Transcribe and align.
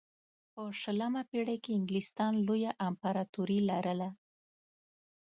په 0.53 0.61
شلمه 0.81 1.21
پېړۍ 1.29 1.57
کې 1.63 1.71
انګلستان 1.79 2.33
لویه 2.47 2.71
امپراتوري 2.87 3.59
لرله. 3.69 4.09